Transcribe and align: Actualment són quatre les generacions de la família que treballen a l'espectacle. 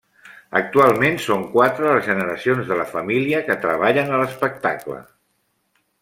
Actualment 0.59 1.17
són 1.25 1.43
quatre 1.51 1.91
les 1.97 2.07
generacions 2.07 2.71
de 2.71 2.77
la 2.79 2.87
família 2.93 3.41
que 3.49 3.59
treballen 3.67 4.09
a 4.15 4.23
l'espectacle. 4.23 4.97